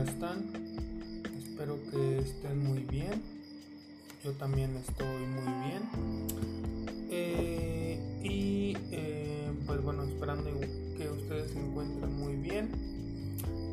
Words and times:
¿cómo 0.00 0.12
están? 0.12 0.50
Espero 1.36 1.78
que 1.90 2.20
estén 2.20 2.64
muy 2.64 2.84
bien. 2.84 3.22
Yo 4.24 4.32
también 4.32 4.74
estoy 4.76 5.26
muy 5.26 5.68
bien. 5.68 5.82
Eh, 7.10 7.98
y 8.22 8.76
eh, 8.92 9.52
pues 9.66 9.82
bueno, 9.82 10.04
esperando 10.04 10.50
que 10.96 11.10
ustedes 11.10 11.50
se 11.50 11.60
encuentren 11.60 12.18
muy 12.18 12.36
bien 12.36 12.70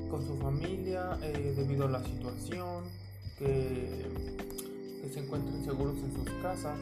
con 0.10 0.26
su 0.26 0.36
familia 0.38 1.18
eh, 1.22 1.54
debido 1.56 1.86
a 1.86 1.92
la 1.92 2.04
situación, 2.04 2.84
que, 3.40 4.06
que 5.02 5.10
se 5.10 5.20
encuentren 5.20 5.64
seguros 5.64 5.98
en 6.00 6.14
sus 6.14 6.30
casas. 6.42 6.78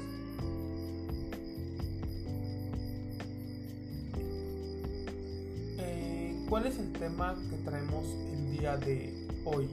¿Cuál 6.49 6.67
es 6.67 6.77
el 6.77 6.91
tema 6.93 7.35
que 7.49 7.57
traemos 7.57 8.05
el 8.31 8.57
día 8.57 8.77
de 8.77 9.24
hoy? 9.45 9.69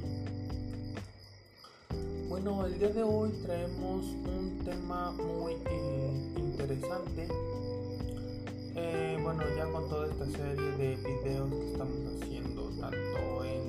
Bueno, 2.28 2.66
el 2.66 2.78
día 2.78 2.88
de 2.88 3.02
hoy 3.02 3.30
traemos 3.44 4.04
un 4.04 4.60
tema 4.64 5.12
muy 5.12 5.54
eh, 5.66 6.32
interesante. 6.36 7.28
Eh, 8.74 9.18
bueno, 9.22 9.42
ya 9.56 9.66
con 9.70 9.88
toda 9.88 10.08
esta 10.08 10.26
serie 10.26 10.70
de 10.72 10.96
videos 10.96 11.50
que 11.50 11.72
estamos 11.72 12.22
haciendo, 12.22 12.70
tanto 12.80 13.44
en 13.44 13.62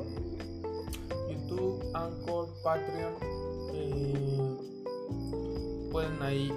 YouTube, 1.29 1.83
Anchor, 1.93 2.49
Patreon, 2.63 3.13
eh, 3.73 4.57
pueden 5.91 6.21
ahí 6.21 6.51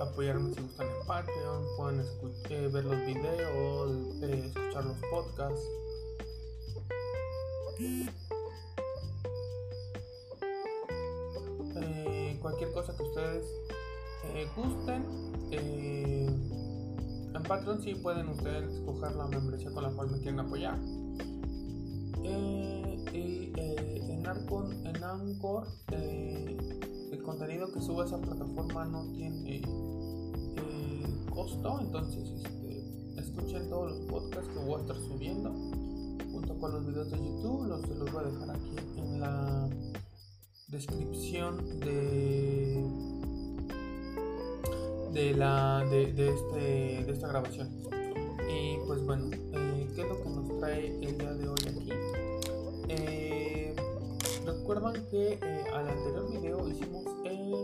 apoyarme 0.00 0.54
si 0.54 0.60
gustan 0.62 0.86
en 0.86 1.06
Patreon, 1.06 1.64
pueden 1.76 2.72
ver 2.72 2.84
los 2.84 3.06
videos, 3.06 4.22
escuchar 4.22 4.84
los 4.84 4.98
podcasts. 5.10 5.66
Cualquier 12.60 12.72
cosa 12.72 12.94
que 12.94 13.02
ustedes 13.02 13.46
eh, 14.24 14.46
gusten. 14.54 15.04
Eh, 15.50 16.26
en 17.34 17.42
Patreon 17.44 17.80
sí 17.82 17.94
pueden 17.94 18.28
ustedes 18.28 18.70
escoger 18.70 19.12
la 19.16 19.26
membresía 19.28 19.70
con 19.70 19.84
la 19.84 19.90
cual 19.90 20.10
me 20.10 20.18
quieren 20.18 20.40
apoyar. 20.40 20.78
y 23.12 23.52
en, 23.56 24.26
Arcon, 24.26 24.86
en 24.86 25.02
Anchor 25.02 25.66
el 25.90 27.22
contenido 27.24 27.72
que 27.72 27.80
sube 27.80 28.02
a 28.02 28.06
esa 28.06 28.20
plataforma 28.20 28.84
no 28.84 29.10
tiene 29.12 29.62
costo, 31.30 31.80
entonces 31.80 32.28
este, 32.44 33.20
escuchen 33.20 33.70
todos 33.70 33.92
los 33.92 34.00
podcasts 34.00 34.48
que 34.52 34.58
voy 34.58 34.74
a 34.74 34.80
estar 34.80 34.96
subiendo 34.96 35.50
con 36.60 36.72
los 36.72 36.86
videos 36.86 37.10
de 37.10 37.16
YouTube, 37.16 37.66
los, 37.68 37.88
los 37.88 38.12
voy 38.12 38.24
a 38.24 38.28
dejar 38.28 38.50
aquí 38.50 38.76
en 38.98 39.20
la 39.20 39.68
descripción 40.70 41.80
de 41.80 42.49
de 45.12 45.34
la 45.34 45.84
de, 45.90 46.12
de, 46.12 46.28
este, 46.30 47.04
de 47.04 47.12
esta 47.12 47.28
grabación. 47.28 47.68
Y 48.48 48.78
pues 48.86 49.04
bueno 49.04 49.30
eh, 49.32 49.88
qué 49.94 50.02
es 50.02 50.08
lo 50.08 50.22
que 50.22 50.30
nos 50.30 50.58
trae 50.58 50.86
el 50.86 51.18
día 51.18 51.34
de 51.34 51.48
hoy 51.48 51.58
aquí 51.68 51.92
eh, 52.92 53.72
recuerdan 54.44 54.94
que 55.12 55.34
eh, 55.34 55.64
al 55.72 55.88
anterior 55.88 56.28
video 56.32 56.68
hicimos 56.68 57.04
el, 57.24 57.54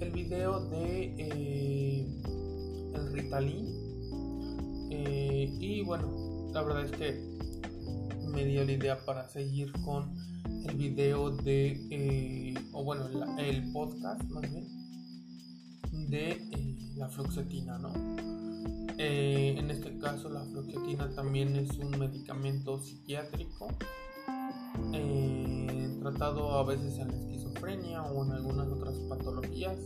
el 0.00 0.10
video 0.10 0.60
de 0.70 1.14
eh, 1.18 2.06
el 2.94 3.12
Ritalin. 3.12 3.86
Y 5.58 5.82
bueno, 5.82 6.50
la 6.54 6.62
verdad 6.62 6.84
es 6.84 6.92
que 6.92 7.25
dio 8.46 8.64
la 8.64 8.72
idea 8.72 9.04
para 9.04 9.28
seguir 9.28 9.72
con 9.84 10.14
el 10.66 10.76
video 10.76 11.30
de, 11.30 11.86
eh, 11.90 12.54
o 12.72 12.84
bueno, 12.84 13.06
el 13.38 13.72
podcast 13.72 14.22
más 14.30 14.42
bien, 14.42 14.66
de 16.10 16.30
eh, 16.32 16.76
la 16.96 17.08
fluoxetina, 17.08 17.78
¿no? 17.78 17.92
Eh, 18.98 19.56
en 19.58 19.70
este 19.70 19.98
caso 19.98 20.30
la 20.30 20.40
fluoxetina 20.44 21.10
también 21.14 21.54
es 21.56 21.70
un 21.78 21.90
medicamento 21.98 22.78
psiquiátrico 22.78 23.68
tratado 26.00 26.52
a 26.52 26.64
veces 26.64 26.98
en 26.98 27.08
la 27.08 27.16
esquizofrenia 27.16 28.02
o 28.02 28.24
en 28.24 28.32
algunas 28.32 28.68
otras 28.68 28.94
patologías 29.08 29.76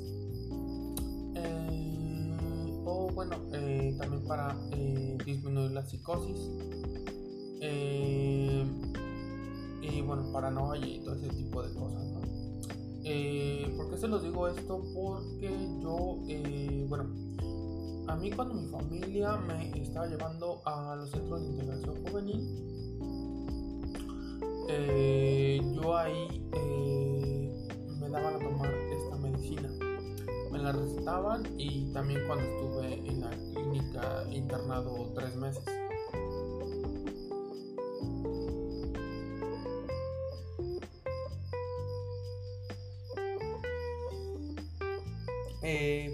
bueno, 3.14 3.36
eh, 3.52 3.94
también 3.98 4.26
para 4.26 4.56
disminuir 5.24 5.72
la 5.72 5.84
psicosis. 5.84 6.38
Eh, 7.60 8.64
y 9.82 10.00
bueno, 10.02 10.32
paranoia 10.32 10.86
y 10.86 11.00
todo 11.00 11.14
ese 11.14 11.28
tipo 11.28 11.62
de 11.62 11.74
cosas, 11.74 12.04
¿no? 12.06 12.20
¿Por 13.76 13.90
qué 13.90 13.96
se 13.96 14.08
los 14.08 14.22
digo 14.22 14.48
esto? 14.48 14.82
Porque 14.94 15.50
yo, 15.82 16.18
bueno, 16.88 17.04
a 18.08 18.16
mí 18.16 18.30
cuando 18.30 18.54
mi 18.54 18.66
familia 18.68 19.36
me 19.36 19.70
estaba 19.80 20.06
llevando 20.06 20.60
a 20.66 20.96
los 20.96 21.10
centros 21.10 21.42
de 21.42 21.48
integración 21.48 21.96
juvenil, 22.04 22.40
yo 25.74 25.96
ahí 25.96 26.28
me 28.00 28.08
daban 28.08 28.34
a 28.34 28.38
tomar 28.38 28.72
esta 28.72 29.16
medicina 29.16 29.70
la 30.62 30.72
recetaban 30.72 31.42
y 31.58 31.90
también 31.92 32.20
cuando 32.26 32.44
estuve 32.44 33.08
en 33.08 33.20
la 33.20 33.30
clínica 33.30 34.24
internado 34.30 35.12
tres 35.14 35.34
meses. 35.36 35.64
Eh, 45.62 46.10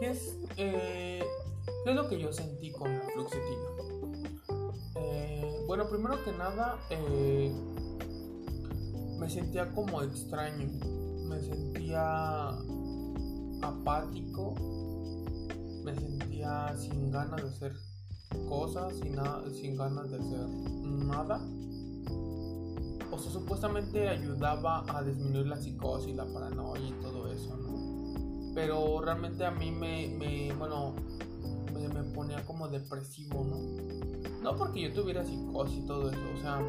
¿qué, 0.00 0.10
es, 0.10 0.36
eh, 0.56 1.22
¿Qué 1.84 1.90
es 1.90 1.96
lo 1.96 2.08
que 2.08 2.20
yo 2.20 2.32
sentí 2.32 2.72
con 2.72 2.92
la 2.92 3.04
fluoxetina? 3.12 3.70
Eh, 4.96 5.64
bueno, 5.66 5.88
primero 5.88 6.22
que 6.24 6.32
nada, 6.32 6.78
me 9.18 9.30
sentía 9.30 9.70
como 9.72 10.02
extraño 10.02 10.68
me 11.28 11.40
sentía 11.40 12.48
apático, 13.62 14.54
me 15.84 15.94
sentía 15.94 16.74
sin 16.76 17.10
ganas 17.10 17.42
de 17.42 17.48
hacer 17.48 17.74
cosas, 18.48 18.94
sin, 18.94 19.16
sin 19.54 19.76
ganas 19.76 20.10
de 20.10 20.16
hacer 20.16 20.48
nada. 20.48 21.40
O 23.10 23.18
sea, 23.18 23.32
supuestamente 23.32 24.08
ayudaba 24.08 24.84
a 24.88 25.02
disminuir 25.02 25.46
la 25.46 25.56
psicosis, 25.56 26.14
la 26.14 26.26
paranoia 26.26 26.88
y 26.88 26.92
todo 27.02 27.30
eso, 27.30 27.56
¿no? 27.56 27.67
Pero 28.58 29.00
realmente 29.00 29.44
a 29.44 29.52
mí 29.52 29.70
me, 29.70 30.08
me 30.18 30.52
bueno, 30.54 30.92
me, 31.72 32.02
ponía 32.12 32.44
como 32.44 32.66
depresivo, 32.66 33.44
¿no? 33.44 34.42
No 34.42 34.56
porque 34.56 34.80
yo 34.80 34.92
tuviera 34.92 35.24
psicosis 35.24 35.78
y 35.78 35.86
todo 35.86 36.10
eso, 36.10 36.18
o 36.36 36.40
sea, 36.40 36.60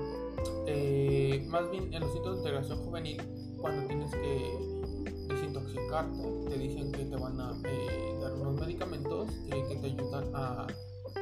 eh, 0.67 1.43
más 1.49 1.71
bien 1.71 1.91
en 1.91 2.01
los 2.01 2.13
sitios 2.13 2.33
de 2.33 2.37
integración 2.41 2.77
juvenil 2.85 3.19
cuando 3.59 3.87
tienes 3.87 4.11
que 4.11 5.33
desintoxicarte, 5.33 6.21
te 6.47 6.57
dicen 6.59 6.91
que 6.91 7.05
te 7.05 7.15
van 7.15 7.41
a 7.41 7.59
eh, 7.63 8.19
dar 8.21 8.33
unos 8.33 8.61
medicamentos 8.61 9.27
eh, 9.47 9.63
que 9.67 9.75
te 9.77 9.87
ayudan 9.87 10.29
a 10.35 10.67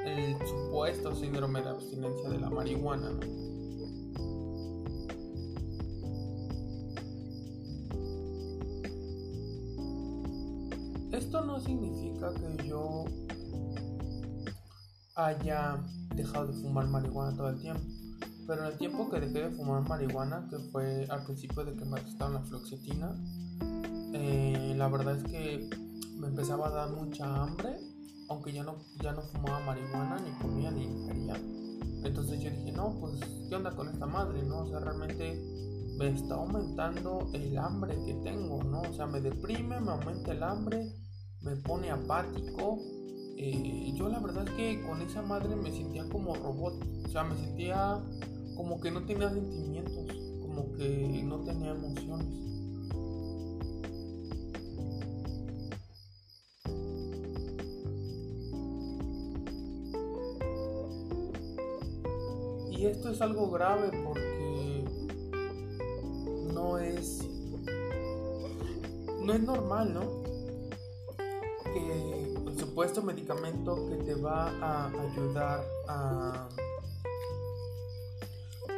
el 0.03 0.35
supuesto 0.45 1.15
síndrome 1.15 1.61
de 1.61 1.69
abstinencia 1.69 2.27
de 2.27 2.39
la 2.39 2.49
marihuana. 2.49 3.17
Esto 11.27 11.43
no 11.43 11.59
significa 11.59 12.33
que 12.35 12.69
yo 12.69 13.03
haya 15.15 15.77
dejado 16.15 16.47
de 16.47 16.53
fumar 16.53 16.87
marihuana 16.87 17.35
todo 17.35 17.49
el 17.49 17.59
tiempo. 17.59 17.83
Pero 18.47 18.61
en 18.61 18.71
el 18.71 18.77
tiempo 18.77 19.09
que 19.09 19.19
dejé 19.19 19.49
de 19.49 19.51
fumar 19.51 19.85
marihuana, 19.89 20.47
que 20.49 20.57
fue 20.71 21.05
al 21.09 21.25
principio 21.25 21.65
de 21.65 21.75
que 21.75 21.83
me 21.83 21.97
recetaron 21.99 22.35
la 22.35 22.39
fluoxetina, 22.43 23.13
eh, 24.13 24.73
la 24.77 24.87
verdad 24.87 25.17
es 25.17 25.23
que 25.25 25.69
me 26.17 26.27
empezaba 26.27 26.69
a 26.69 26.71
dar 26.71 26.91
mucha 26.91 27.43
hambre, 27.43 27.77
aunque 28.29 28.53
ya 28.53 28.63
no, 28.63 28.77
ya 29.03 29.11
no 29.11 29.21
fumaba 29.23 29.59
marihuana, 29.65 30.19
ni 30.21 30.31
comía, 30.39 30.71
ni 30.71 30.85
ingería. 30.85 31.35
Entonces 32.05 32.39
yo 32.39 32.49
dije, 32.51 32.71
no, 32.71 32.95
pues, 33.01 33.19
¿qué 33.49 33.55
onda 33.57 33.75
con 33.75 33.89
esta 33.89 34.05
madre? 34.05 34.43
¿No? 34.43 34.59
O 34.59 34.69
sea, 34.69 34.79
realmente 34.79 35.43
me 35.97 36.07
está 36.07 36.35
aumentando 36.35 37.27
el 37.33 37.57
hambre 37.57 37.97
que 38.05 38.13
tengo, 38.23 38.63
¿no? 38.63 38.79
O 38.79 38.93
sea, 38.93 39.07
me 39.07 39.19
deprime, 39.19 39.81
me 39.81 39.91
aumenta 39.91 40.31
el 40.31 40.41
hambre, 40.41 40.89
me 41.41 41.55
pone 41.57 41.89
apático. 41.89 42.79
Eh, 43.37 43.93
yo 43.95 44.09
la 44.09 44.19
verdad 44.19 44.47
es 44.47 44.53
que 44.55 44.81
con 44.87 45.01
esa 45.01 45.21
madre 45.21 45.55
me 45.55 45.71
sentía 45.71 46.07
como 46.09 46.35
robot, 46.35 46.73
o 47.05 47.09
sea, 47.09 47.23
me 47.23 47.35
sentía 47.35 48.03
como 48.55 48.81
que 48.81 48.89
no 48.89 49.05
tenía 49.05 49.29
sentimientos, 49.29 50.07
como 50.41 50.73
que 50.73 51.21
no 51.23 51.41
tenía 51.41 51.71
emociones. 51.71 52.47
y 62.77 62.85
esto 62.85 63.09
es 63.09 63.21
algo 63.21 63.49
grave 63.49 63.89
porque 64.05 64.85
no 66.53 66.77
es 66.77 67.27
no 69.23 69.33
es 69.33 69.41
normal, 69.41 69.93
¿no? 69.93 70.26
El 72.77 72.81
supuesto 72.81 73.01
medicamento 73.01 73.89
que 73.89 73.95
te 74.03 74.13
va 74.13 74.51
a 74.61 74.85
ayudar 74.85 75.65
a 75.87 76.47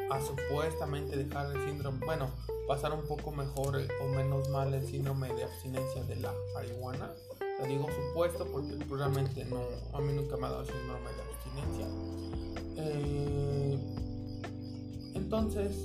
a 0.09 0.21
supuestamente 0.21 1.17
dejar 1.17 1.53
el 1.53 1.65
síndrome, 1.65 2.05
bueno, 2.05 2.29
pasar 2.65 2.93
un 2.93 3.05
poco 3.05 3.33
mejor 3.33 3.75
o 4.01 4.07
menos 4.07 4.47
mal 4.51 4.73
el 4.73 4.87
síndrome 4.87 5.27
de 5.33 5.43
abstinencia 5.43 6.01
de 6.05 6.15
la 6.15 6.33
marihuana. 6.53 7.11
Te 7.59 7.67
digo 7.67 7.87
supuesto 7.91 8.47
porque 8.49 8.77
realmente 8.89 9.43
no, 9.43 9.59
a 9.91 9.99
mí 9.99 10.13
nunca 10.13 10.37
me 10.37 10.47
ha 10.47 10.49
dado 10.49 10.65
síndrome 10.65 11.09
de 11.11 11.21
abstinencia. 11.33 11.87
Eh, 12.77 13.79
entonces, 15.15 15.75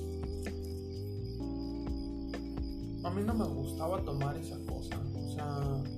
a 3.02 3.10
mí 3.10 3.22
no 3.26 3.34
me 3.34 3.44
gustaba 3.44 4.00
tomar 4.04 4.36
esa 4.36 4.56
cosa. 4.66 5.00
O 5.16 5.34
sea, 5.34 5.93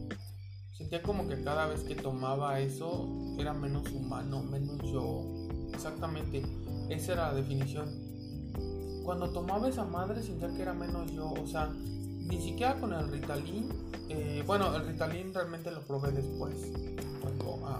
sentía 0.88 1.03
como 1.03 1.27
que 1.29 1.43
cada 1.43 1.67
vez 1.67 1.81
que 1.81 1.94
tomaba 1.94 2.61
eso 2.61 3.09
era 3.38 3.53
menos 3.53 3.91
humano, 3.93 4.43
menos 4.43 4.83
yo. 4.83 5.25
Exactamente, 5.73 6.43
esa 6.88 7.12
era 7.12 7.29
la 7.29 7.35
definición 7.35 8.06
cuando 9.06 9.31
tomaba 9.31 9.69
esa 9.69 9.85
madre 9.85 10.21
sentía 10.21 10.53
que 10.53 10.62
era 10.62 10.75
menos 10.75 11.12
yo, 11.12 11.33
o 11.33 11.47
sea, 11.47 11.73
ni 11.73 12.43
siquiera 12.43 12.75
con 12.81 12.93
el 12.93 13.09
Ritalin, 13.09 13.69
eh, 14.09 14.43
bueno, 14.44 14.75
el 14.75 14.85
Ritalin 14.85 15.33
realmente 15.33 15.71
lo 15.71 15.81
probé 15.83 16.11
después, 16.11 16.73
cuando 17.23 17.65
a, 17.69 17.79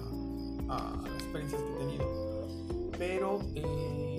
a 0.69 1.03
las 1.03 1.15
experiencias 1.15 1.61
que 1.61 1.73
he 1.73 1.79
tenido, 1.79 2.93
pero 2.97 3.41
eh, 3.57 4.16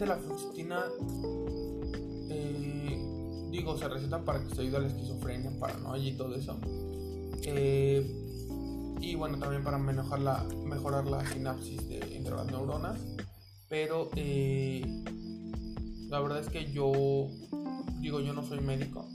la 0.00 0.16
fluoxetina 0.16 0.84
eh, 2.30 3.48
digo 3.50 3.78
se 3.78 3.88
receta 3.88 4.24
para 4.24 4.42
que 4.42 4.54
se 4.54 4.62
ayude 4.62 4.76
a 4.76 4.80
la 4.80 4.88
esquizofrenia 4.88 5.50
paranoia 5.58 6.08
y 6.08 6.16
todo 6.16 6.34
eso 6.34 6.58
eh, 7.42 8.24
y 9.00 9.16
bueno, 9.16 9.38
también 9.38 9.62
para 9.62 9.78
mejorar 9.78 10.20
la, 10.20 10.44
mejorar 10.64 11.06
la 11.06 11.26
sinapsis 11.26 11.88
de, 11.88 12.16
entre 12.16 12.34
las 12.34 12.46
neuronas. 12.46 12.98
Pero 13.68 14.10
eh, 14.16 14.82
la 16.08 16.20
verdad 16.20 16.40
es 16.40 16.48
que 16.48 16.72
yo, 16.72 16.92
digo, 18.00 18.20
yo 18.20 18.32
no 18.32 18.42
soy 18.42 18.60
médico. 18.60 19.06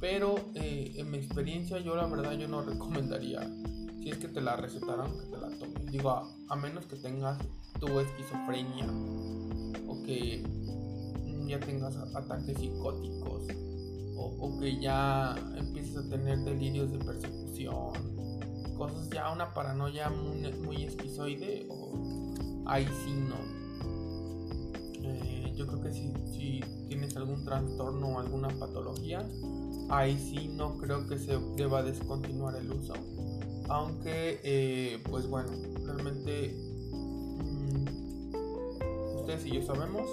Pero 0.00 0.36
en 0.54 1.10
mi 1.10 1.18
experiencia, 1.18 1.78
yo 1.78 1.94
la 1.94 2.06
verdad, 2.06 2.32
yo 2.32 2.48
no 2.48 2.62
recomendaría, 2.62 3.48
si 4.00 4.10
es 4.10 4.16
que 4.16 4.26
te 4.26 4.40
la 4.40 4.56
recetaron, 4.56 5.12
que 5.16 5.26
te 5.26 5.38
la 5.38 5.48
tomes. 5.58 5.92
Digo, 5.92 6.10
a, 6.48 6.56
menos 6.56 6.86
que 6.86 6.96
tengas 6.96 7.38
tu 7.78 8.00
esquizofrenia 8.00 8.86
que 10.02 10.42
ya 11.46 11.60
tengas 11.60 11.96
ataques 12.14 12.56
psicóticos 12.58 13.44
o, 14.16 14.58
que 14.58 14.80
ya 14.80 15.34
empieces 15.56 15.96
a 15.96 16.08
tener 16.08 16.38
delirios 16.40 16.92
de 16.92 16.98
persecución, 16.98 17.92
cosas 18.76 19.08
ya, 19.10 19.32
una 19.32 19.52
paranoia 19.52 20.10
muy, 20.10 20.84
esquizoide, 20.84 21.66
o 21.68 22.34
ahí 22.66 22.86
sí 23.04 23.12
no. 23.12 23.36
Eh, 25.02 25.52
yo 25.56 25.66
creo 25.66 25.82
que 25.82 25.92
si, 25.92 26.60
tienes 26.88 27.16
algún 27.16 27.44
trastorno 27.44 28.08
o 28.08 28.20
alguna 28.20 28.48
patología, 28.48 29.26
ahí 29.88 30.16
sí 30.18 30.48
no 30.48 30.76
creo 30.78 31.06
que 31.08 31.18
se 31.18 31.38
deba 31.56 31.82
descontinuar 31.82 32.56
el 32.56 32.70
uso. 32.70 32.94
Aunque, 33.68 34.40
eh, 34.44 35.02
pues 35.08 35.26
bueno, 35.26 35.50
realmente 35.84 36.71
ustedes 39.34 39.46
y 39.46 39.56
yo 39.56 39.62
sabemos 39.62 40.06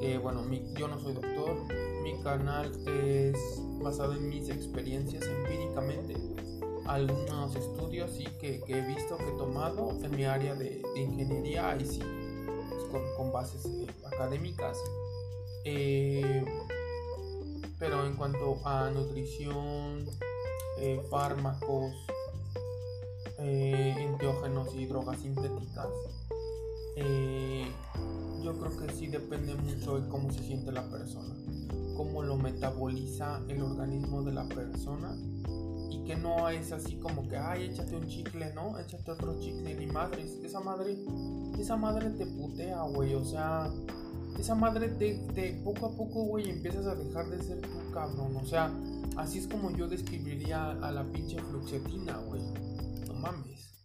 que, 0.00 0.18
bueno, 0.18 0.44
yo 0.76 0.88
no 0.88 1.00
soy 1.00 1.14
doctor, 1.14 1.56
mi 2.02 2.18
canal 2.22 2.70
es 2.86 3.36
basado 3.80 4.12
en 4.12 4.28
mis 4.28 4.48
experiencias 4.48 5.24
empíricamente, 5.24 6.16
algunos 6.86 7.56
estudios 7.56 8.10
sí 8.12 8.26
que, 8.40 8.62
he 8.66 8.80
visto, 8.82 9.16
que 9.16 9.28
he 9.28 9.38
tomado 9.38 9.90
en 10.02 10.10
mi 10.14 10.24
área 10.24 10.54
de, 10.54 10.82
ingeniería, 10.94 11.76
y 11.80 11.86
sí, 11.86 12.00
pues, 12.90 13.02
con, 13.16 13.32
bases 13.32 13.64
eh, 13.66 13.86
académicas. 14.04 14.78
Eh, 15.64 16.44
pero 17.78 18.06
en 18.06 18.14
cuanto 18.14 18.60
a 18.64 18.90
nutrición, 18.90 20.06
eh, 20.78 21.00
fármacos, 21.10 21.92
enteógenos 23.38 24.74
y 24.74 24.86
drogas 24.86 25.20
sintéticas, 25.20 25.88
yo 28.42 28.58
creo 28.58 28.76
que 28.76 28.92
sí 28.92 29.06
depende 29.06 29.54
mucho 29.54 30.00
de 30.00 30.08
cómo 30.08 30.32
se 30.32 30.42
siente 30.42 30.72
la 30.72 30.88
persona 30.88 31.34
cómo 31.96 32.22
lo 32.22 32.36
metaboliza 32.36 33.40
el 33.48 33.62
organismo 33.62 34.22
de 34.22 34.32
la 34.32 34.46
persona 34.48 35.16
y 35.90 36.04
que 36.04 36.16
no 36.16 36.48
es 36.50 36.70
así 36.72 36.96
como 36.96 37.26
que, 37.28 37.36
ay, 37.36 37.70
échate 37.70 37.96
un 37.96 38.06
chicle, 38.06 38.52
¿no? 38.54 38.78
Échate 38.78 39.10
otro 39.10 39.40
chicle, 39.40 39.74
ni 39.74 39.86
madres. 39.86 40.38
Esa 40.44 40.60
madre, 40.60 40.98
esa 41.58 41.76
madre 41.76 42.10
te 42.10 42.26
putea, 42.26 42.82
güey, 42.82 43.14
o 43.14 43.24
sea, 43.24 43.72
esa 44.38 44.54
madre 44.54 44.88
te, 44.88 45.60
poco 45.64 45.86
a 45.86 45.96
poco, 45.96 46.24
güey, 46.24 46.50
empiezas 46.50 46.86
a 46.86 46.94
dejar 46.94 47.28
de 47.30 47.42
ser 47.42 47.60
tú, 47.62 47.90
cabrón, 47.92 48.36
o 48.36 48.44
sea, 48.44 48.70
así 49.16 49.38
es 49.38 49.48
como 49.48 49.70
yo 49.70 49.88
describiría 49.88 50.72
a 50.72 50.90
la 50.90 51.04
pinche 51.04 51.40
fluxetina, 51.40 52.18
güey, 52.18 52.42
no 53.08 53.14
mames. 53.14 53.75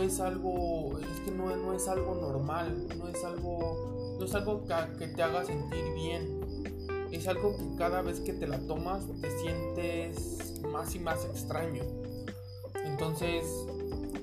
Es 0.00 0.20
algo, 0.20 0.98
es 0.98 1.20
que 1.20 1.30
no, 1.30 1.54
no 1.56 1.72
es 1.72 1.88
algo 1.88 2.14
normal, 2.14 2.86
no 2.98 3.08
es 3.08 3.24
algo 3.24 3.98
no 4.18 4.24
es 4.24 4.34
algo 4.34 4.64
que 4.98 5.08
te 5.08 5.22
haga 5.22 5.44
sentir 5.44 5.94
bien. 5.94 6.40
Es 7.12 7.26
algo 7.28 7.56
que 7.56 7.76
cada 7.76 8.02
vez 8.02 8.20
que 8.20 8.32
te 8.32 8.46
la 8.46 8.58
tomas 8.66 9.04
te 9.20 9.30
sientes 9.38 10.60
más 10.72 10.94
y 10.94 10.98
más 10.98 11.24
extraño. 11.24 11.84
Entonces 12.84 13.44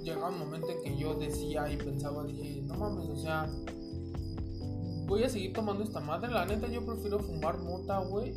llega 0.04 0.30
un 0.30 0.38
momento 0.38 0.70
en 0.70 0.84
que 0.84 0.98
yo 0.98 1.16
decía 1.16 1.72
y 1.72 1.78
pensaba, 1.78 2.26
dije, 2.26 2.62
no 2.64 2.76
mames, 2.76 3.10
o 3.10 3.16
sea, 3.16 3.50
voy 5.08 5.24
a 5.24 5.30
seguir 5.30 5.54
tomando 5.54 5.84
esta 5.84 6.00
madre. 6.00 6.30
La 6.32 6.46
neta 6.46 6.68
yo 6.68 6.86
prefiero 6.86 7.20
fumar 7.20 7.58
mota, 7.60 8.00
güey. 8.00 8.34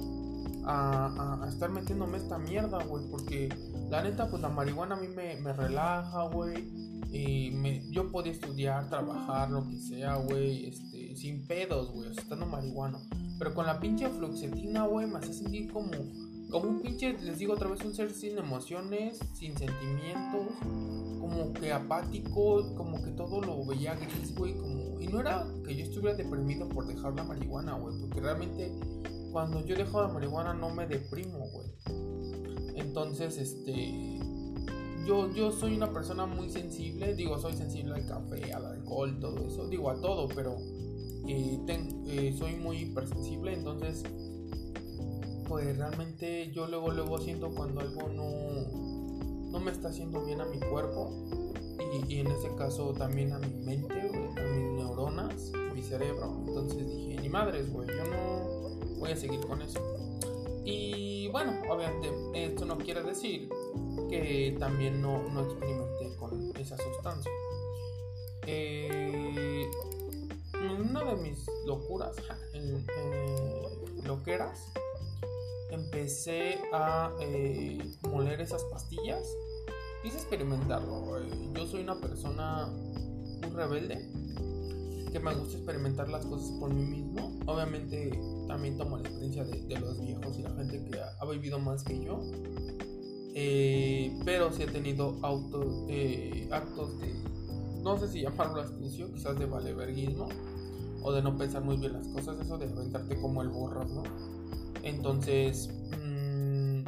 A, 0.64 1.46
estar 1.48 1.70
metiéndome 1.70 2.18
esta 2.18 2.38
mierda, 2.38 2.82
güey. 2.84 3.04
Porque 3.10 3.48
la 3.90 4.02
neta, 4.02 4.28
pues 4.28 4.42
la 4.42 4.48
marihuana 4.48 4.96
a 4.96 5.00
mí 5.00 5.08
me, 5.08 5.36
me 5.36 5.52
relaja, 5.52 6.24
güey. 6.28 6.68
Y 7.10 7.50
me, 7.52 7.88
yo 7.90 8.10
podía 8.10 8.32
estudiar, 8.32 8.88
trabajar, 8.90 9.50
lo 9.50 9.66
que 9.66 9.78
sea, 9.78 10.16
güey. 10.16 10.66
Este, 10.66 11.16
sin 11.16 11.46
pedos, 11.46 11.92
güey, 11.92 12.10
estando 12.10 12.46
marihuano. 12.46 13.00
Pero 13.38 13.54
con 13.54 13.66
la 13.66 13.80
pinche 13.80 14.08
fluoxetina, 14.08 14.86
güey, 14.86 15.06
me 15.06 15.18
hace 15.18 15.32
sentir 15.32 15.72
como, 15.72 15.90
como 16.50 16.68
un 16.68 16.82
pinche, 16.82 17.14
les 17.18 17.38
digo 17.38 17.54
otra 17.54 17.68
vez, 17.68 17.80
un 17.84 17.94
ser 17.94 18.10
sin 18.10 18.36
emociones, 18.36 19.20
sin 19.32 19.56
sentimientos, 19.56 20.48
como 21.20 21.52
que 21.54 21.72
apático, 21.72 22.74
como 22.74 23.02
que 23.02 23.10
todo 23.12 23.40
lo 23.40 23.64
veía 23.64 23.94
gris, 23.94 24.34
güey, 24.34 24.54
como... 24.56 25.00
Y 25.00 25.06
no 25.06 25.20
era 25.20 25.46
que 25.64 25.76
yo 25.76 25.84
estuviera 25.84 26.16
deprimido 26.16 26.68
por 26.68 26.86
dejar 26.86 27.14
la 27.14 27.22
marihuana, 27.22 27.74
güey, 27.74 27.96
porque 28.00 28.20
realmente 28.20 28.72
cuando 29.32 29.64
yo 29.64 29.76
dejo 29.76 30.02
la 30.02 30.08
marihuana 30.08 30.54
no 30.54 30.70
me 30.70 30.86
deprimo, 30.86 31.38
güey. 31.38 31.57
Entonces, 32.78 33.38
este... 33.38 34.18
Yo, 35.06 35.32
yo 35.32 35.50
soy 35.52 35.74
una 35.74 35.90
persona 35.90 36.26
muy 36.26 36.50
sensible, 36.50 37.14
digo, 37.14 37.38
soy 37.38 37.54
sensible 37.54 37.94
al 37.94 38.06
café, 38.06 38.52
al 38.52 38.66
alcohol, 38.66 39.18
todo 39.18 39.38
eso, 39.46 39.66
digo 39.66 39.88
a 39.88 39.98
todo, 39.98 40.28
pero 40.28 40.58
eh, 41.26 42.34
soy 42.36 42.56
muy 42.56 42.78
hipersensible, 42.78 43.54
entonces 43.54 44.02
pues 45.48 45.76
realmente 45.78 46.50
yo 46.52 46.66
luego 46.66 46.90
luego 46.90 47.18
siento 47.18 47.50
cuando 47.54 47.80
algo 47.80 48.08
no, 48.08 49.50
no 49.50 49.60
me 49.60 49.70
está 49.70 49.88
haciendo 49.88 50.24
bien 50.24 50.40
a 50.40 50.44
mi 50.44 50.58
cuerpo 50.58 51.10
y, 52.08 52.18
en 52.18 52.26
ese 52.26 52.54
caso 52.56 52.92
también 52.92 53.32
a 53.32 53.38
mi 53.38 53.48
mente, 53.64 53.94
a 54.00 54.42
mis 54.42 54.72
neuronas, 54.72 55.52
mi 55.74 55.82
cerebro. 55.82 56.42
Entonces 56.46 56.86
dije, 56.86 57.18
ni 57.20 57.28
madres, 57.28 57.72
güey, 57.72 57.88
yo 57.88 58.04
no 58.04 58.98
voy 58.98 59.12
a 59.12 59.16
seguir 59.16 59.40
con 59.40 59.62
eso. 59.62 59.80
Y 60.70 61.28
bueno, 61.28 61.62
obviamente 61.70 62.10
esto 62.34 62.66
no 62.66 62.76
quiere 62.76 63.02
decir 63.02 63.48
que 64.10 64.54
también 64.58 65.00
no, 65.00 65.22
no 65.30 65.40
experimenté 65.44 66.14
con 66.16 66.54
esa 66.58 66.76
sustancia. 66.76 67.32
Eh, 68.46 69.66
una 70.78 71.04
de 71.04 71.16
mis 71.22 71.46
locuras, 71.64 72.16
en, 72.52 72.86
loqueras, 74.04 74.70
empecé 75.70 76.58
a 76.70 77.14
eh, 77.18 77.78
moler 78.02 78.42
esas 78.42 78.62
pastillas. 78.64 79.26
Quise 80.02 80.18
experimentarlo. 80.18 81.18
Yo 81.54 81.66
soy 81.66 81.80
una 81.80 81.98
persona 81.98 82.66
muy 82.66 83.50
rebelde 83.54 84.06
que 85.10 85.20
me 85.20 85.34
gusta 85.34 85.56
experimentar 85.56 86.08
las 86.08 86.24
cosas 86.26 86.50
por 86.58 86.72
mí 86.72 86.84
mismo. 86.84 87.38
Obviamente 87.46 88.10
también 88.46 88.76
tomo 88.76 88.96
la 88.96 89.08
experiencia 89.08 89.44
de, 89.44 89.80
los 89.80 90.00
viejos 90.00 90.38
y 90.38 90.42
la 90.42 90.50
gente 90.50 90.84
que 90.84 90.98
ha, 91.00 91.24
vivido 91.26 91.58
más 91.58 91.82
que 91.82 92.04
yo. 92.04 92.20
Eh, 93.34 94.18
pero 94.24 94.52
sí 94.52 94.62
he 94.62 94.66
tenido 94.66 95.16
autos, 95.22 95.84
eh, 95.88 96.48
actos 96.50 96.98
de, 97.00 97.14
no 97.82 97.98
sé 97.98 98.08
si 98.08 98.22
llamarlo 98.22 98.60
astucio, 98.60 99.12
quizás 99.12 99.38
de 99.38 99.46
valeverguismo 99.46 100.28
o 101.02 101.12
de 101.12 101.22
no 101.22 101.36
pensar 101.36 101.62
muy 101.62 101.76
bien 101.76 101.92
las 101.92 102.08
cosas, 102.08 102.40
eso 102.40 102.58
de 102.58 102.66
aventarte 102.66 103.20
como 103.20 103.42
el 103.42 103.48
borro, 103.48 103.84
¿no? 103.84 104.02
Entonces, 104.82 105.68
mmm, 106.02 106.82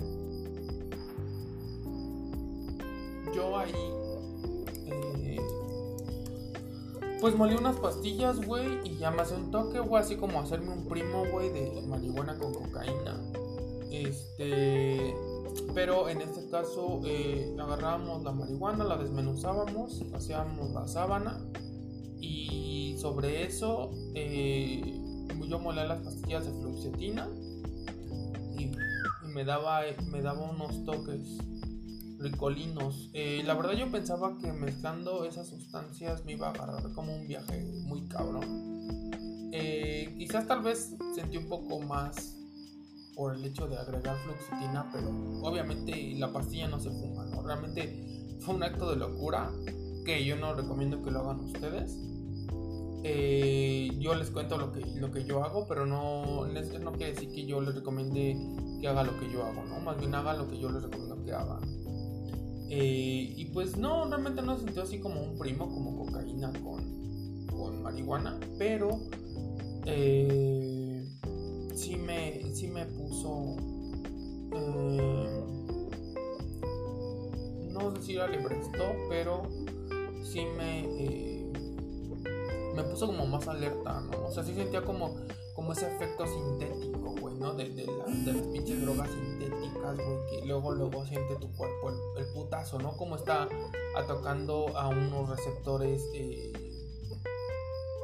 yo 3.32 3.56
ahí 3.56 3.72
Pues 7.20 7.36
molí 7.36 7.54
unas 7.54 7.76
pastillas, 7.76 8.44
güey, 8.44 8.80
y 8.84 8.96
ya 8.96 9.10
me 9.10 9.22
hace 9.22 9.34
un 9.34 9.50
toque, 9.50 9.78
güey, 9.78 10.02
así 10.02 10.16
como 10.16 10.40
hacerme 10.40 10.72
un 10.72 10.86
primo, 10.86 11.24
güey, 11.30 11.50
de 11.50 11.82
marihuana 11.86 12.38
con 12.38 12.54
cocaína. 12.54 13.20
Este. 13.90 15.14
Pero 15.74 16.08
en 16.08 16.22
este 16.22 16.48
caso, 16.48 17.00
eh, 17.04 17.54
agarrábamos 17.58 18.22
la 18.22 18.32
marihuana, 18.32 18.84
la 18.84 18.96
desmenuzábamos, 18.96 20.02
hacíamos 20.14 20.70
la 20.70 20.86
sábana, 20.88 21.38
y 22.20 22.96
sobre 22.98 23.44
eso, 23.44 23.90
eh, 24.14 25.00
yo 25.48 25.58
molé 25.58 25.86
las 25.86 26.00
pastillas 26.02 26.44
de 26.44 26.52
fluoxetina 26.52 27.28
y, 28.58 28.70
me, 29.34 29.44
daba, 29.44 29.80
me 30.10 30.22
daba 30.22 30.50
unos 30.50 30.84
toques 30.84 31.38
ricolinos. 32.20 33.10
Eh, 33.14 33.42
la 33.44 33.54
verdad 33.54 33.72
yo 33.72 33.90
pensaba 33.90 34.38
que 34.38 34.52
mezclando 34.52 35.24
esas 35.24 35.48
sustancias 35.48 36.24
me 36.24 36.32
iba 36.32 36.48
a 36.48 36.50
agarrar 36.50 36.92
como 36.92 37.14
un 37.14 37.26
viaje 37.26 37.64
muy 37.84 38.06
cabrón. 38.08 39.10
Eh, 39.52 40.14
quizás 40.18 40.46
tal 40.46 40.62
vez 40.62 40.94
sentí 41.14 41.36
un 41.36 41.48
poco 41.48 41.80
más 41.80 42.36
por 43.16 43.34
el 43.34 43.44
hecho 43.44 43.66
de 43.66 43.76
agregar 43.76 44.16
fluoxetina, 44.18 44.90
pero 44.92 45.10
obviamente 45.42 46.14
la 46.16 46.32
pastilla 46.32 46.68
no 46.68 46.78
se 46.78 46.90
fuma, 46.90 47.26
¿no? 47.26 47.42
Realmente 47.42 48.36
fue 48.40 48.54
un 48.54 48.62
acto 48.62 48.90
de 48.90 48.96
locura 48.96 49.50
que 50.04 50.24
yo 50.24 50.36
no 50.36 50.54
recomiendo 50.54 51.02
que 51.02 51.10
lo 51.10 51.20
hagan 51.20 51.40
ustedes. 51.40 51.98
Eh, 53.02 53.90
yo 53.98 54.14
les 54.14 54.30
cuento 54.30 54.58
lo 54.58 54.72
que, 54.72 54.80
lo 54.96 55.10
que 55.10 55.24
yo 55.24 55.42
hago, 55.42 55.66
pero 55.66 55.86
no, 55.86 56.46
no 56.46 56.92
quiere 56.92 57.12
decir 57.12 57.30
que 57.30 57.46
yo 57.46 57.60
les 57.60 57.74
recomiende 57.74 58.36
que 58.80 58.88
haga 58.88 59.02
lo 59.04 59.18
que 59.18 59.30
yo 59.30 59.44
hago, 59.44 59.64
¿no? 59.64 59.80
Más 59.80 59.98
bien 59.98 60.14
haga 60.14 60.34
lo 60.34 60.48
que 60.48 60.58
yo 60.58 60.70
les 60.70 60.82
recomiendo 60.82 61.22
que 61.24 61.32
hagan. 61.32 61.79
Eh, 62.72 63.34
y 63.36 63.46
pues 63.46 63.76
no, 63.76 64.08
realmente 64.08 64.42
no 64.42 64.56
se 64.56 64.64
sintió 64.64 64.84
así 64.84 65.00
como 65.00 65.20
un 65.20 65.36
primo, 65.36 65.68
como 65.68 66.04
cocaína 66.04 66.52
con, 66.62 67.46
con 67.48 67.82
marihuana, 67.82 68.38
pero 68.58 68.90
eh, 69.86 71.04
sí, 71.74 71.96
me, 71.96 72.54
sí 72.54 72.68
me 72.68 72.86
puso... 72.86 73.56
Eh, 74.54 75.44
no 77.70 77.96
sé 77.96 78.02
si 78.02 78.12
le 78.14 78.38
prestó, 78.38 78.84
pero 79.08 79.42
sí 80.22 80.44
me, 80.56 81.50
me 82.76 82.84
puso 82.84 83.08
como 83.08 83.26
más 83.26 83.48
alerta, 83.48 84.00
¿no? 84.00 84.26
O 84.26 84.30
sea, 84.30 84.44
sí 84.44 84.54
sentía 84.54 84.84
como, 84.84 85.16
como 85.54 85.72
ese 85.72 85.88
efecto 85.92 86.24
sintético, 86.24 86.89
¿no? 87.40 87.54
De, 87.54 87.68
las 88.26 88.36
pinches 88.52 88.82
drogas 88.82 89.10
sintéticas, 89.10 89.96
güey, 89.96 90.18
que 90.28 90.46
luego, 90.46 90.72
luego 90.72 91.06
siente 91.06 91.34
tu 91.36 91.50
cuerpo 91.56 91.90
el, 92.18 92.26
putazo, 92.34 92.78
¿no? 92.78 92.96
Como 92.96 93.16
está 93.16 93.48
atacando 93.96 94.76
a 94.76 94.88
unos 94.88 95.30
receptores 95.30 96.06
eh, 96.14 96.52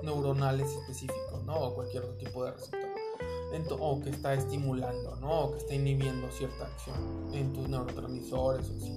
neuronales 0.03 0.69
específicos, 0.71 1.45
¿no? 1.45 1.55
O 1.55 1.75
cualquier 1.75 2.05
otro 2.05 2.17
tipo 2.17 2.45
de 2.45 2.53
receptor. 2.53 3.79
o 3.79 4.01
que 4.01 4.11
está 4.11 4.33
estimulando, 4.33 5.17
¿no? 5.17 5.41
O 5.41 5.53
que 5.53 5.59
está 5.59 5.75
inhibiendo 5.75 6.31
cierta 6.33 6.67
acción 6.67 6.97
en 7.35 7.53
tus 7.53 7.69
neurotransmisores 7.69 8.71
o 8.71 8.73
así. 8.75 8.93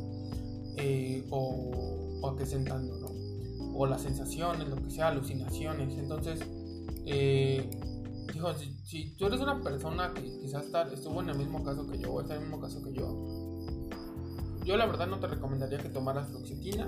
Eh, 0.77 1.27
o, 1.29 2.21
o 2.21 2.29
acrecentando, 2.29 2.95
¿no? 2.95 3.09
O 3.77 3.85
las 3.85 4.01
sensaciones, 4.01 4.69
lo 4.69 4.77
que 4.77 4.89
sea, 4.89 5.09
alucinaciones. 5.09 5.97
Entonces, 5.97 6.39
eh, 7.05 7.69
dijo, 8.33 8.53
si, 8.83 9.15
tú 9.15 9.25
eres 9.25 9.39
una 9.39 9.61
persona 9.61 10.13
que 10.13 10.23
quizás 10.39 10.65
estuvo 10.91 11.21
en 11.21 11.29
el 11.29 11.37
mismo 11.37 11.63
caso 11.63 11.87
que 11.87 11.97
yo, 11.97 12.13
o 12.13 12.21
está 12.21 12.35
en 12.35 12.41
el 12.41 12.47
mismo 12.47 12.61
caso 12.61 12.83
que 12.83 12.93
yo, 12.93 13.49
yo 14.65 14.77
la 14.77 14.85
verdad 14.85 15.07
no 15.07 15.19
te 15.19 15.27
recomendaría 15.27 15.79
que 15.79 15.89
tomaras 15.89 16.29
fluoxetina. 16.29 16.87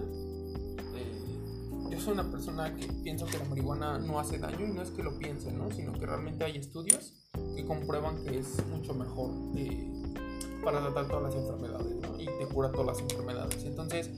Eh, 0.96 1.90
yo 1.90 2.00
soy 2.00 2.14
una 2.14 2.30
persona 2.30 2.76
que 2.76 2.88
pienso 3.04 3.26
que 3.26 3.40
la 3.40 3.46
marihuana 3.46 3.98
no 3.98 4.20
hace 4.20 4.38
daño 4.38 4.68
y 4.68 4.72
no 4.72 4.82
es 4.82 4.92
que 4.92 5.04
lo 5.04 5.18
piense, 5.18 5.52
¿no? 5.52 5.72
Sino 5.72 5.94
que 5.94 6.06
realmente 6.06 6.44
hay 6.44 6.58
estudios 6.58 7.14
que 7.56 7.66
comprueban 7.66 8.24
que 8.24 8.38
es 8.38 8.64
mucho 8.68 8.94
mejor 8.94 9.32
eh, 9.56 9.92
para 10.64 10.80
tratar 10.80 11.08
todas 11.08 11.24
las 11.24 11.36
enfermedades. 11.36 11.96
Y 12.20 12.26
te 12.26 12.54
cura 12.54 12.72
todas 12.72 12.86
las 12.86 13.00
enfermedades. 13.00 13.64
Entonces, 13.64 14.12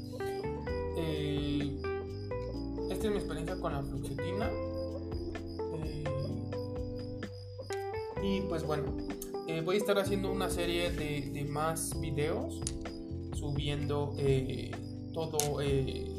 eh, 0.97 1.81
esta 2.89 3.07
es 3.07 3.11
mi 3.11 3.17
experiencia 3.17 3.57
con 3.59 3.71
la 3.71 3.81
fluoxetina. 3.81 4.51
Y 8.23 8.39
pues 8.47 8.65
bueno, 8.65 8.85
eh, 9.47 9.61
voy 9.61 9.75
a 9.75 9.79
estar 9.79 9.99
haciendo 9.99 10.31
una 10.31 10.49
serie 10.49 10.91
de, 10.91 11.43
más 11.43 11.99
videos 11.99 12.61
subiendo 13.33 14.15
eh, 14.17 14.71
todo 15.13 15.61
eh, 15.61 16.09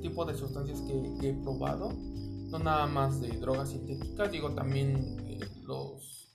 tipo 0.00 0.24
de 0.24 0.36
sustancias 0.36 0.80
que, 0.82 1.28
he 1.28 1.34
probado. 1.34 1.92
No 2.50 2.58
nada 2.60 2.86
más 2.86 3.20
de 3.20 3.28
drogas 3.38 3.70
sintéticas, 3.70 4.30
digo 4.30 4.54
también 4.54 5.16
los... 5.64 6.30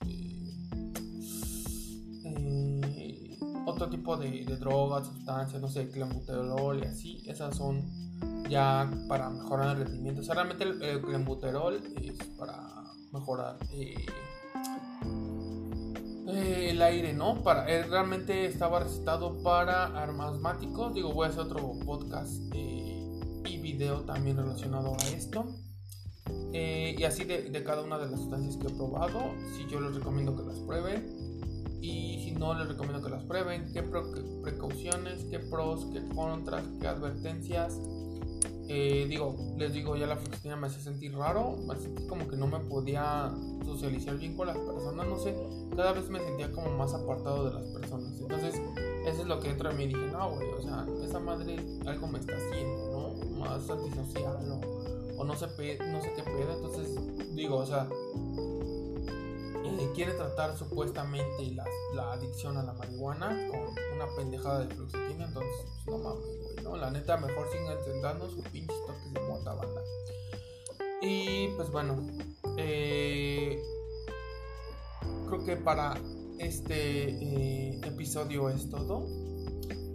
otro 3.66 3.88
tipo 3.90 4.16
de, 4.16 4.44
drogas, 4.58 5.06
sustancias, 5.06 5.60
no 5.60 5.68
sé, 5.68 5.90
clenbuterol 5.90 6.80
y 6.80 6.86
así. 6.86 7.22
Esas 7.26 7.56
son 7.56 7.82
ya 8.50 8.90
para 9.08 9.30
mejorar 9.30 9.76
el 9.76 9.84
rendimiento. 9.84 10.20
O 10.20 10.24
sea, 10.24 10.34
realmente 10.34 10.64
el, 10.64 10.82
el 10.82 11.00
clenbuterol 11.00 11.80
es 12.02 12.18
para 12.36 12.78
mejorar 13.12 13.58
eh, 13.72 13.94
el 16.36 16.82
aire, 16.82 17.14
¿no? 17.14 17.42
Para, 17.42 17.64
realmente 17.64 18.46
estaba 18.46 18.80
recetado 18.80 19.42
para 19.42 19.86
asmáticos. 19.86 20.94
Digo, 20.94 21.12
voy 21.12 21.26
a 21.26 21.30
hacer 21.30 21.40
otro 21.40 21.72
podcast 21.84 22.34
eh, 22.54 23.20
y 23.46 23.58
video 23.58 24.02
también 24.02 24.36
relacionado 24.36 24.94
a 24.94 25.08
esto. 25.08 25.46
Eh, 26.52 26.94
y 26.98 27.04
así 27.04 27.24
de, 27.24 27.62
cada 27.64 27.82
una 27.82 27.98
de 27.98 28.10
las 28.10 28.20
sustancias 28.20 28.56
que 28.56 28.66
he 28.66 28.76
probado. 28.76 29.34
Si 29.56 29.66
yo 29.70 29.80
les 29.80 29.94
recomiendo 29.94 30.36
que 30.36 30.42
las 30.42 30.58
prueben. 30.58 31.28
Y 31.80 32.24
si 32.24 32.32
no, 32.32 32.54
les 32.54 32.68
recomiendo 32.68 33.02
que 33.02 33.10
las 33.10 33.24
prueben. 33.24 33.72
¿Qué, 33.72 33.82
precauciones? 33.82 35.24
¿Qué 35.30 35.38
pros? 35.38 35.86
¿Qué 35.92 36.06
contras? 36.14 36.64
¿Qué 36.80 36.88
advertencias? 36.88 37.80
Digo, 38.68 39.34
les 39.56 39.72
digo, 39.72 39.96
ya 39.96 40.06
la 40.06 40.16
fluoxetina 40.16 40.56
me 40.56 40.66
hace 40.66 40.80
sentir 40.80 41.16
raro, 41.16 41.56
me 41.66 41.74
sentí 41.76 42.06
como 42.06 42.28
que 42.28 42.36
no 42.36 42.46
me 42.46 42.60
podía 42.60 43.32
socializar 43.64 44.16
bien 44.18 44.36
con 44.36 44.46
las 44.46 44.58
personas, 44.58 45.06
no 45.06 45.18
sé, 45.18 45.34
cada 45.74 45.92
vez 45.92 46.08
me 46.10 46.20
sentía 46.20 46.52
como 46.52 46.70
más 46.76 46.92
apartado 46.92 47.48
de 47.48 47.54
las 47.54 47.66
personas. 47.68 48.18
Entonces, 48.20 48.60
eso 49.06 49.22
es 49.22 49.26
lo 49.26 49.40
que 49.40 49.48
dentro 49.48 49.70
de 49.70 49.74
mí 49.74 49.86
dije, 49.86 50.06
no, 50.12 50.30
güey, 50.34 50.50
o 50.52 50.62
sea, 50.62 50.86
esa 51.02 51.18
madre 51.18 51.56
algo 51.86 52.06
me 52.08 52.18
está 52.18 52.34
haciendo, 52.36 52.90
¿no? 52.90 53.38
Más 53.38 53.70
antisocial 53.70 54.36
o, 55.16 55.24
no, 55.24 55.34
sé 55.34 55.46
no 55.46 56.02
sé 56.02 56.12
qué 56.14 56.22
pedo. 56.22 56.52
Entonces, 56.52 57.34
digo, 57.34 57.56
o 57.56 57.66
sea, 57.66 57.88
eh, 59.64 59.90
quiere 59.94 60.12
tratar 60.12 60.56
supuestamente 60.56 61.52
la, 61.94 62.12
adicción 62.12 62.56
a 62.56 62.62
la 62.62 62.72
marihuana 62.74 63.48
con 63.48 63.60
una 63.94 64.06
pendejada 64.16 64.64
de 64.64 64.74
fluoxetina, 64.74 65.26
entonces, 65.26 65.66
pues, 65.84 65.96
no 65.96 66.04
mames, 66.04 66.47
La 66.76 66.90
neta, 66.90 67.16
mejor 67.16 67.50
sigan 67.50 67.78
intentando 67.78 68.28
sus 68.30 68.44
pinches 68.48 68.76
toques 68.86 69.12
de 69.12 69.20
mota, 69.20 69.54
banda. 69.54 69.80
Y 71.00 71.48
pues 71.56 71.70
bueno, 71.70 72.06
eh, 72.56 73.62
creo 75.28 75.44
que 75.44 75.56
para 75.56 75.94
este 76.38 77.10
eh, 77.10 77.80
episodio 77.84 78.48
es 78.50 78.68
todo. 78.68 79.06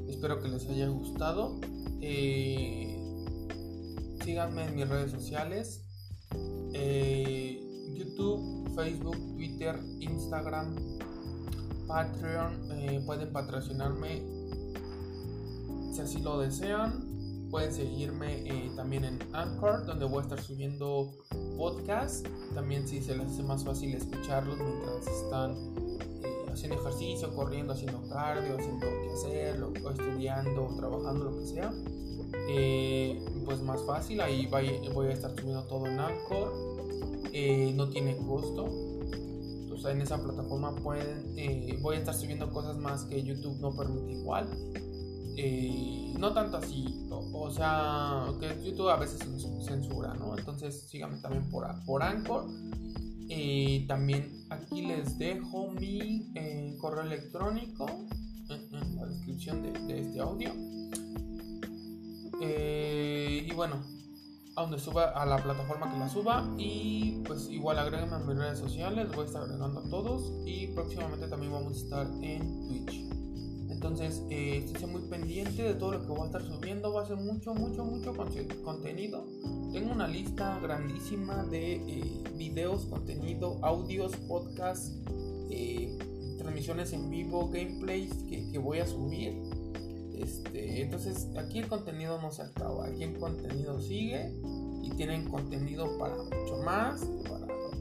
Espero 0.07 0.41
que 0.41 0.47
les 0.47 0.67
haya 0.67 0.87
gustado. 0.87 1.59
Eh, 2.01 2.97
síganme 4.23 4.65
en 4.65 4.75
mis 4.75 4.87
redes 4.87 5.11
sociales. 5.11 5.81
YouTube, 7.93 8.73
Facebook, 8.75 9.17
Twitter, 9.35 9.79
Instagram, 9.99 10.75
Patreon. 11.87 13.05
pueden 13.05 13.31
patrocinarme 13.31 14.42
si 15.93 16.01
así 16.01 16.19
lo 16.21 16.39
desean. 16.39 17.11
Pueden 17.49 17.71
seguirme 17.71 18.71
también 18.75 19.05
en 19.05 19.19
Anchor, 19.31 19.85
donde 19.85 20.05
voy 20.05 20.19
a 20.19 20.21
estar 20.23 20.41
subiendo 20.41 21.11
podcast. 21.55 22.25
También 22.55 22.87
si 22.87 23.01
se 23.01 23.15
les 23.15 23.27
hace 23.27 23.43
más 23.43 23.63
fácil 23.63 23.93
escucharlos 23.93 24.57
mientras 24.57 25.07
están 25.07 25.51
eh, 26.23 26.45
haciendo 26.51 26.79
ejercicio, 26.79 27.33
corriendo, 27.35 27.73
haciendo 27.73 28.01
cardio, 28.09 28.57
haciendo 28.57 28.87
que 28.87 29.09
hacer, 29.13 29.63
o 29.63 29.89
estudiando, 29.89 30.75
trabajando, 30.77 31.25
lo 31.25 31.39
que 31.39 31.47
sea. 31.47 31.71
Eh, 32.49 33.23
pues 33.45 33.61
más 33.61 33.81
fácil, 33.83 34.21
ahí 34.21 34.47
voy, 34.47 35.07
a 35.07 35.11
estar 35.11 35.31
subiendo 35.31 35.63
todo 35.65 35.85
en 35.85 35.99
Anchor. 35.99 36.53
eh, 37.31 37.71
no 37.75 37.89
tiene 37.89 38.17
costo. 38.17 38.67
Entonces 39.63 39.91
en 39.91 40.01
esa 40.01 40.21
plataforma 40.21 40.75
pueden, 40.75 41.33
eh, 41.37 41.77
voy 41.81 41.95
a 41.95 41.99
estar 41.99 42.13
subiendo 42.13 42.51
cosas 42.51 42.77
más 42.77 43.05
que 43.05 43.23
YouTube 43.23 43.59
no 43.59 43.75
permite 43.75 44.11
igual. 44.11 44.47
Eh, 45.35 46.13
no 46.17 46.33
tanto 46.33 46.57
así, 46.57 47.07
o, 47.09 47.49
sea, 47.49 48.27
que 48.39 48.63
YouTube 48.63 48.89
a 48.89 48.97
veces 48.97 49.19
censura, 49.65 50.13
¿no? 50.13 50.37
Entonces 50.37 50.87
síganme 50.89 51.17
también 51.19 51.49
por, 51.49 51.65
por 51.85 52.03
Anchor. 52.03 52.45
también 53.87 54.45
aquí 54.49 54.83
les 54.83 55.17
dejo 55.17 55.71
mi 55.71 56.31
correo 56.79 57.03
electrónico 57.03 57.87
en, 58.49 58.95
la 58.95 59.05
descripción 59.05 59.63
de, 59.63 59.71
de 59.71 60.01
este 60.01 60.19
audio. 60.19 60.51
y 62.39 63.51
bueno, 63.53 63.83
a 64.55 64.61
donde 64.61 64.79
suba 64.79 65.09
a 65.09 65.25
la 65.25 65.37
plataforma 65.37 65.91
que 65.91 65.99
la 65.99 66.09
suba 66.09 66.47
y 66.57 67.23
pues 67.25 67.49
igual 67.49 67.79
agréguenme 67.79 68.15
a 68.15 68.19
mis 68.19 68.37
redes 68.37 68.59
sociales, 68.59 69.07
voy 69.13 69.23
a 69.23 69.25
estar 69.25 69.43
agregando 69.43 69.79
a 69.79 69.89
todos 69.89 70.31
y 70.45 70.67
próximamente 70.67 71.27
también 71.27 71.53
vamos 71.53 71.73
a 71.73 71.77
estar 71.77 72.07
en 72.21 72.67
Twitch. 72.67 73.22
Entonces, 73.83 74.23
eh, 74.29 74.65
muy 74.87 75.01
pendiente 75.09 75.61
de 75.61 75.73
todo 75.73 75.91
lo 75.91 76.01
que 76.03 76.07
voy 76.07 76.21
a 76.21 76.25
estar 76.27 76.41
subiendo, 76.41 76.93
va 76.93 77.01
a 77.01 77.05
ser 77.05 77.17
mucho, 77.17 77.53
mucho, 77.53 77.83
mucho 77.83 78.13
contenido. 78.63 79.25
Tengo 79.73 79.91
una 79.91 80.07
lista 80.07 80.57
grandísima 80.61 81.43
de 81.43 81.73
eh, 81.75 82.23
videos, 82.37 82.85
contenido, 82.85 83.59
audios, 83.61 84.15
podcasts, 84.25 84.95
eh, 85.49 85.97
transmisiones 86.37 86.93
en 86.93 87.09
vivo, 87.09 87.49
gameplays 87.49 88.13
que, 88.29 88.49
que 88.49 88.57
voy 88.57 88.79
a 88.79 88.87
subir. 88.87 89.33
Este, 90.15 90.83
entonces 90.83 91.27
aquí 91.37 91.59
el 91.59 91.67
contenido 91.67 92.21
no 92.21 92.31
se 92.31 92.43
acaba, 92.43 92.85
aquí 92.85 93.03
el 93.03 93.17
contenido 93.17 93.81
sigue 93.81 94.33
y 94.81 94.91
tienen 94.91 95.27
contenido 95.27 95.97
para 95.97 96.15
mucho 96.15 96.63
más, 96.63 97.05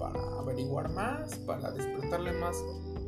para, 0.01 0.21
averiguar 0.41 0.91
más, 0.91 1.37
para 1.47 1.71
despertarle 1.71 2.33
más 2.33 2.57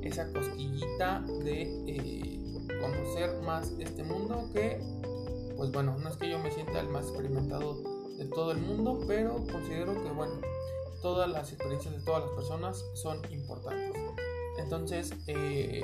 esa 0.03 0.33
cosquillita 0.33 1.23
de 1.43 1.63
eh, 1.89 2.44
conocer 2.85 3.41
más 3.43 3.73
este 3.79 4.03
mundo 4.03 4.49
que, 4.53 4.81
pues 5.57 5.73
bueno, 5.73 5.97
no 5.99 6.09
es 6.09 6.17
que 6.17 6.31
yo 6.31 6.39
me 6.39 6.51
sienta 6.51 6.81
el 6.81 6.89
más 6.89 7.05
experimentado 7.05 7.83
de 8.19 8.27
todo 8.27 8.53
el 8.53 8.59
mundo, 8.59 9.01
pero 9.07 9.37
considero 9.51 9.95
que, 9.95 10.11
bueno, 10.11 10.35
todas 11.01 11.31
las 11.31 11.53
experiencias 11.53 11.95
de 11.95 12.01
todas 12.03 12.25
las 12.25 12.33
personas 12.33 12.85
son 12.95 13.21
importantes. 13.31 14.01
Entonces, 14.59 15.13
eh, 15.27 15.83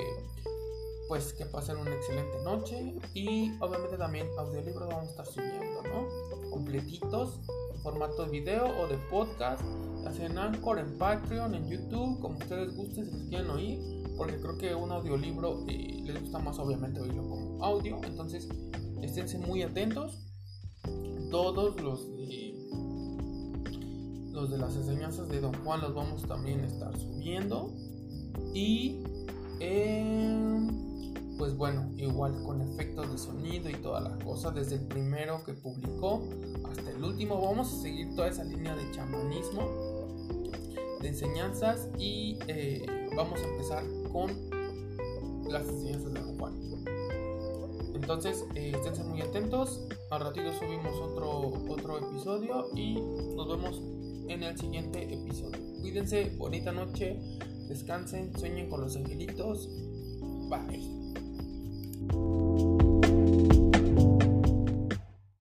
pues 1.07 1.33
que 1.33 1.45
pasen 1.45 1.77
una 1.77 1.93
excelente 1.93 2.41
noche 2.43 2.95
y 3.13 3.51
obviamente 3.59 3.97
también 3.97 4.27
audiolibros 4.37 4.87
vamos 4.87 5.07
a 5.07 5.09
estar 5.09 5.25
subiendo, 5.25 5.83
¿no? 5.83 6.49
Completitos 6.49 7.39
en 7.73 7.81
formato 7.81 8.25
de 8.25 8.29
video 8.29 8.65
o 8.79 8.87
de 8.87 8.97
podcast, 9.09 9.61
ya 10.03 10.25
en 10.25 10.37
Anchor, 10.37 10.79
en 10.79 10.97
Patreon, 10.97 11.55
en 11.55 11.67
YouTube, 11.67 12.19
como 12.19 12.37
ustedes 12.37 12.75
gusten, 12.75 13.05
si 13.05 13.11
les 13.11 13.27
quieren 13.27 13.49
oír, 13.49 14.00
porque 14.17 14.39
creo 14.39 14.57
que 14.57 14.75
un 14.75 14.91
audiolibro 14.91 15.63
eh, 15.67 16.01
les 16.03 16.21
gusta 16.21 16.39
más 16.39 16.59
obviamente 16.59 16.99
oírlo 16.99 17.27
como 17.27 17.63
audio, 17.63 17.99
entonces 18.03 18.47
esténse 19.01 19.37
muy 19.37 19.63
atentos. 19.63 20.19
Todos 21.29 21.79
los 21.81 22.13
de, 22.17 22.55
los 24.31 24.51
de 24.51 24.57
las 24.57 24.75
enseñanzas 24.75 25.29
de 25.29 25.39
Don 25.39 25.53
Juan 25.63 25.81
los 25.81 25.95
vamos 25.95 26.23
también 26.23 26.61
a 26.61 26.67
estar 26.67 26.97
subiendo. 26.97 27.73
Y 28.53 29.01
pues 31.41 31.57
bueno, 31.57 31.89
igual 31.97 32.39
con 32.43 32.61
efectos 32.61 33.11
de 33.11 33.17
sonido 33.17 33.67
y 33.67 33.73
todas 33.73 34.03
las 34.03 34.23
cosas, 34.23 34.53
desde 34.53 34.75
el 34.75 34.87
primero 34.87 35.43
que 35.43 35.53
publicó 35.53 36.29
hasta 36.69 36.91
el 36.91 37.03
último, 37.03 37.41
vamos 37.41 37.73
a 37.73 37.81
seguir 37.81 38.13
toda 38.15 38.27
esa 38.27 38.43
línea 38.43 38.75
de 38.75 38.91
chamanismo, 38.91 40.07
de 41.01 41.07
enseñanzas 41.07 41.89
y 41.97 42.37
eh, 42.47 42.85
vamos 43.15 43.39
a 43.39 43.47
empezar 43.47 43.83
con 44.11 44.31
las 45.49 45.67
enseñanzas 45.67 46.13
de 46.13 46.21
Juan. 46.21 46.53
Entonces, 47.93 48.45
eh, 48.55 48.73
estén 48.73 49.07
muy 49.07 49.21
atentos, 49.21 49.81
al 50.09 50.21
ratito 50.21 50.51
subimos 50.59 50.95
otro, 50.95 51.53
otro 51.69 51.97
episodio 51.99 52.69
y 52.75 52.95
nos 53.35 53.47
vemos 53.47 53.81
en 54.27 54.43
el 54.43 54.57
siguiente 54.57 55.13
episodio. 55.13 55.59
Cuídense, 55.81 56.35
bonita 56.37 56.71
noche, 56.71 57.19
descansen, 57.67 58.37
sueñen 58.37 58.69
con 58.69 58.81
los 58.81 58.95
angelitos. 58.95 59.69
Bye. 60.49 61.00